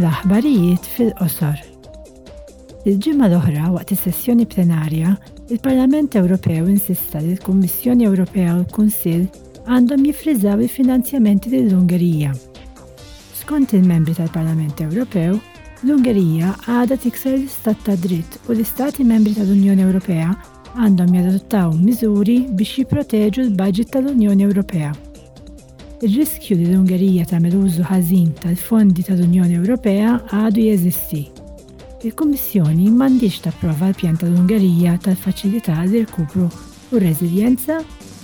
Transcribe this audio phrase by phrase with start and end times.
[0.00, 1.58] l-aħbarijiet fil-qosor.
[2.88, 5.10] Il-ġimgħa l-oħra waqt is-sessjoni plenarja,
[5.52, 9.26] il-Parlament Ewropew insista li l-Kummissjoni Ewropea u l-Kunsill
[9.68, 12.32] għandhom jifriżaw il-finanzjamenti lill-Ungerija.
[13.42, 15.36] Skont il-membri tal-Parlament Ewropew,
[15.84, 20.32] l-Ungerija għadha tikser l-istat ta' dritt u l-istati membri tal-Unjoni Ewropea
[20.72, 24.92] għandhom jadottaw miżuri biex jipproteġu l-budget tal-Unjoni Ewropea.
[26.02, 31.20] Ir-riskju li l-Ungerija tagħmel użu ħażin tal-fondi tal-Unjoni Ewropea għadu jeżisti.
[32.02, 37.76] Il-Kummissjoni m'għandix tapprova l-pjan tal-Ungerija tal-faċilità l-irkupru u r-reżiljenza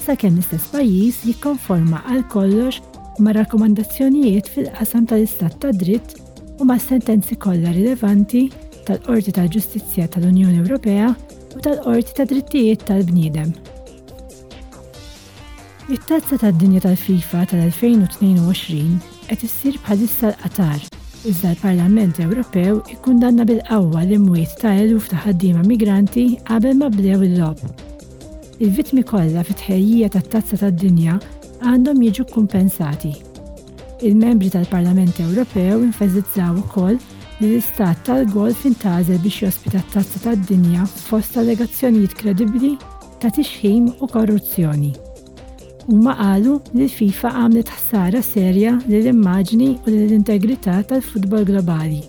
[0.03, 2.83] sakemm l-istess pajjiż jikkonforma għal kollox
[3.23, 6.19] ma' rakkomandazzjonijiet fil-qasam tal-Istat ta' dritt
[6.59, 8.49] u ma' sentenzi kollha rilevanti
[8.91, 11.15] tal-Qorti tal-Ġustizzja tal-Unjoni Ewropea
[11.55, 13.55] u tal-Qorti ta' Drittijiet tal-Bniedem.
[15.91, 20.83] Il-tazza tad-dinja tal-FIFA tal-2022 qed issir bħalissa l-qatar,
[21.25, 27.65] iżda l-Parlament Ewropew ikkundanna bil-qawwa l-imwiet ta' eluf ta' ħaddiema migranti qabel ma bdew il-lob.
[28.61, 31.17] Il-vitmi kollha fit-tħejjija tat-tazza tad-dinja
[31.65, 33.15] għandhom jiġu kumpensati.
[34.05, 37.01] Il-membri tal-Parlament Ewropew infeżizzaw ukoll
[37.41, 42.77] li l-istat tal-golf intażel biex jospita t-tazza tad-dinja fost allegazzjonijiet kredibbli
[43.25, 44.97] ta' tixħim u korruzzjoni
[45.89, 52.03] huma qalu li l-FIFA għamlet ħsara serja lill immaġni u lill-integrità tal-futbol globali.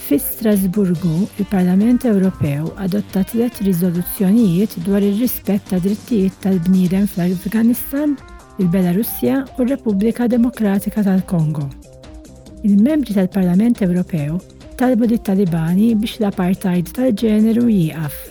[0.00, 8.16] Fi Strasburgu, il-Parlament Ewropew adotta tliet riżoluzzjonijiet dwar ir-rispett ta' drittijiet tal-bniedem fl-Afganistan,
[8.58, 11.68] il-Belarusja u r-Repubblika Demokratika tal-Kongo.
[12.64, 14.40] Il-membri tal-Parlament Ewropew
[14.80, 18.29] talbu lit-Talibani biex l-apartheid tal-ġeneru jieqaf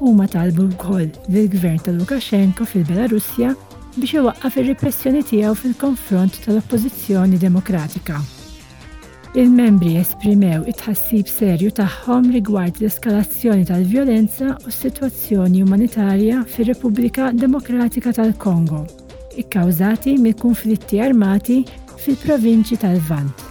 [0.00, 3.52] huma talbu wkoll lill-gvern ta' Lukashenko fil-Belarusja
[3.96, 8.18] biex iwaqqaf ir-repressjoni tiegħu fil-konfront tal-Oppożizzjoni Demokratika.
[9.40, 18.84] Il-membri esprimew it-ħassib serju tagħhom rigward l-eskalazzjoni tal-vjolenza u s-sitwazzjoni umanitarja fir-Repubblika Demokratika tal-Kongo,
[19.42, 21.62] ikkawżati mill-konflitti armati
[22.04, 23.45] fil-provinċi tal-Vant.